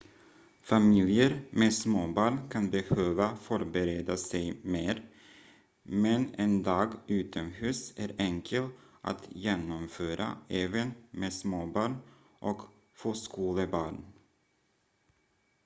[0.61, 5.09] familjer med småbarn kan behöva förbereda sig mer
[5.83, 8.69] men en dag utomhus är enkel
[9.01, 11.95] att genomföra även med småbarn
[12.39, 12.61] och
[12.93, 14.03] förskolebarn